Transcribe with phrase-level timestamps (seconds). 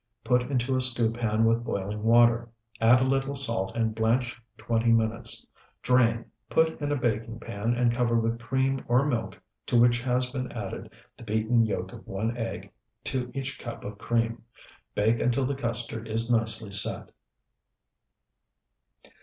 [0.23, 4.91] Put into a stew pan with boiling water; add a little salt and blanch twenty
[4.91, 5.45] minutes.
[5.83, 10.27] Drain, put in a baking pan, and cover with cream or milk to which has
[10.31, 12.71] been added the beaten yolk of one egg
[13.03, 14.41] to each cup of cream.
[14.95, 17.11] Bake until the custard is nicely set.